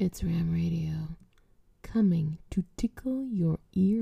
[0.00, 1.16] It's Ram Radio,
[1.82, 3.97] coming to tickle your ear.